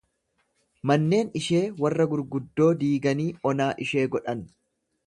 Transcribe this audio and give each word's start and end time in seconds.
Manneen 0.91 1.29
ishee 1.41 1.61
warra 1.83 2.09
gurguddoo 2.15 2.71
diiganii 2.83 3.31
onaa 3.53 3.73
ishee 3.89 4.09
godhan. 4.19 4.45